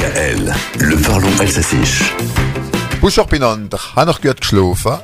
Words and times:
DKL, 0.00 0.54
le 0.78 0.96
parlons 0.96 1.28
alsacien. 1.40 1.82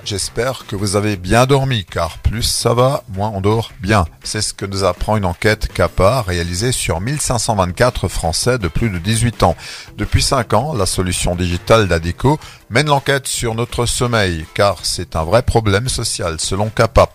J'espère 0.07 0.65
que 0.67 0.75
vous 0.75 0.97
avez 0.97 1.17
bien 1.17 1.45
dormi, 1.45 1.85
car 1.85 2.17
plus 2.17 2.43
ça 2.43 2.73
va, 2.73 3.05
moins 3.15 3.31
on 3.35 3.43
dort 3.43 3.73
bien. 3.81 4.07
C'est 4.25 4.41
ce 4.41 4.55
que 4.55 4.65
nous 4.65 4.85
apprend 4.85 5.19
une 5.19 5.27
enquête 5.27 5.69
CAPA 5.71 6.23
réalisée 6.23 6.73
sur 6.73 7.03
1524 7.03 8.09
Français 8.09 8.57
de 8.57 8.69
plus 8.69 8.89
de 8.89 8.99
18 8.99 9.43
ans. 9.43 9.55
Depuis 9.99 10.23
5 10.23 10.55
ans, 10.55 10.73
la 10.73 10.87
solution 10.87 11.37
digitale 11.37 11.89
d'Adico 11.89 12.41
mène 12.71 12.87
l'enquête 12.87 13.27
sur 13.27 13.55
notre 13.55 13.85
sommeil, 13.85 14.47
car 14.55 14.79
c'est 14.83 15.15
un 15.15 15.25
vrai 15.25 15.43
problème 15.43 15.91
social, 15.91 16.41
selon 16.41 16.71
CAPA. 16.71 17.11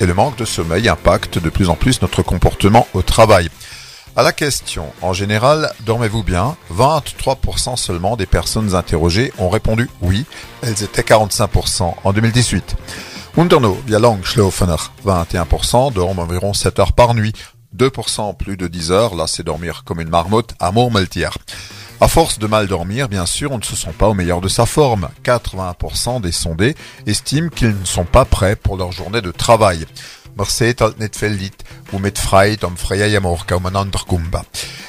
Et 0.00 0.06
le 0.06 0.14
manque 0.14 0.36
de 0.36 0.44
sommeil 0.44 0.88
impacte 0.88 1.40
de 1.40 1.50
plus 1.50 1.68
en 1.68 1.74
plus 1.74 2.00
notre 2.00 2.22
comportement 2.22 2.86
au 2.94 3.02
travail. 3.02 3.50
À 4.18 4.22
la 4.22 4.32
question, 4.32 4.86
en 5.02 5.12
général, 5.12 5.70
dormez-vous 5.84 6.22
bien? 6.22 6.56
23% 6.72 7.76
seulement 7.76 8.16
des 8.16 8.24
personnes 8.24 8.74
interrogées 8.74 9.30
ont 9.36 9.50
répondu 9.50 9.90
oui. 10.00 10.24
Elles 10.62 10.82
étaient 10.82 11.02
45% 11.02 11.96
en 12.02 12.12
2018. 12.14 12.76
Unterno, 13.36 13.78
via 13.86 13.98
lang 13.98 14.18
21% 14.22 15.92
dorment 15.92 16.20
environ 16.20 16.54
7 16.54 16.78
heures 16.78 16.94
par 16.94 17.12
nuit. 17.12 17.34
2% 17.76 18.34
plus 18.38 18.56
de 18.56 18.68
10 18.68 18.90
heures, 18.90 19.16
là 19.16 19.26
c'est 19.26 19.42
dormir 19.42 19.82
comme 19.84 20.00
une 20.00 20.08
marmotte 20.08 20.54
à 20.60 20.72
Montmeltier. 20.72 21.28
À 22.00 22.08
force 22.08 22.38
de 22.38 22.46
mal 22.46 22.68
dormir, 22.68 23.10
bien 23.10 23.26
sûr, 23.26 23.52
on 23.52 23.58
ne 23.58 23.64
se 23.64 23.76
sent 23.76 23.92
pas 23.98 24.08
au 24.08 24.14
meilleur 24.14 24.40
de 24.40 24.48
sa 24.48 24.64
forme. 24.64 25.10
80% 25.24 26.22
des 26.22 26.32
sondés 26.32 26.74
estiment 27.06 27.50
qu'ils 27.50 27.78
ne 27.78 27.84
sont 27.84 28.04
pas 28.06 28.24
prêts 28.24 28.56
pour 28.56 28.78
leur 28.78 28.92
journée 28.92 29.20
de 29.20 29.30
travail. 29.30 29.84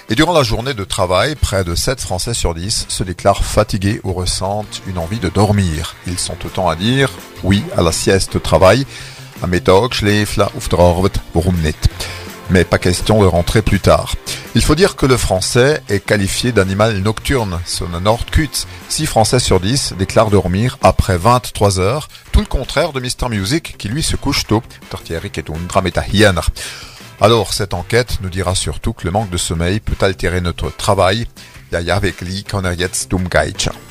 Et 0.09 0.15
durant 0.15 0.33
la 0.33 0.43
journée 0.43 0.73
de 0.73 0.83
travail, 0.83 1.35
près 1.35 1.63
de 1.63 1.73
7 1.73 2.01
Français 2.01 2.33
sur 2.33 2.53
10 2.53 2.85
se 2.89 3.03
déclarent 3.03 3.45
fatigués 3.45 4.01
ou 4.03 4.11
ressentent 4.13 4.81
une 4.87 4.97
envie 4.97 5.19
de 5.19 5.29
dormir. 5.29 5.95
Ils 6.05 6.19
sont 6.19 6.37
autant 6.45 6.67
à 6.67 6.75
dire 6.75 7.09
oui 7.43 7.63
à 7.77 7.81
la 7.81 7.93
sieste 7.93 8.35
au 8.35 8.39
travail, 8.39 8.85
à 9.41 9.47
Mittag, 9.47 9.93
Schläfla, 9.93 10.51
Mais 12.49 12.63
pas 12.63 12.77
question 12.77 13.21
de 13.21 13.27
rentrer 13.27 13.61
plus 13.61 13.79
tard. 13.79 14.15
Il 14.55 14.63
faut 14.63 14.75
dire 14.75 14.95
que 14.95 15.05
le 15.05 15.17
français 15.17 15.81
est 15.89 15.99
qualifié 15.99 16.51
d'animal 16.51 16.97
nocturne, 16.99 17.59
son 17.65 17.87
Nordkut. 17.89 18.65
6 18.89 19.05
Français 19.05 19.39
sur 19.39 19.59
10 19.59 19.95
déclarent 19.99 20.29
dormir 20.29 20.77
après 20.81 21.17
23 21.17 21.79
heures, 21.79 22.07
tout 22.31 22.39
le 22.39 22.45
contraire 22.45 22.93
de 22.93 23.01
Mr 23.01 23.29
Music 23.29 23.75
qui 23.77 23.89
lui 23.89 24.01
se 24.01 24.15
couche 24.15 24.47
tôt. 24.47 24.63
Alors 27.19 27.53
cette 27.53 27.73
enquête 27.73 28.19
nous 28.21 28.29
dira 28.29 28.55
surtout 28.55 28.93
que 28.93 29.05
le 29.05 29.11
manque 29.11 29.29
de 29.29 29.37
sommeil 29.37 29.79
peut 29.79 30.05
altérer 30.05 30.39
notre 30.39 30.69
travail. 30.75 31.27